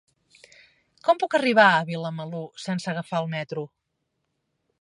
Com 1.07 1.19
puc 1.25 1.35
arribar 1.39 1.67
a 1.75 1.85
Vilamalur 1.91 2.43
sense 2.67 2.91
agafar 2.95 3.23
el 3.25 3.33
metro? 3.39 3.67